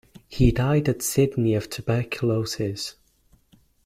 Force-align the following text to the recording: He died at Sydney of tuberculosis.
He 0.27 0.51
died 0.51 0.89
at 0.89 1.03
Sydney 1.03 1.53
of 1.53 1.69
tuberculosis. 1.69 2.95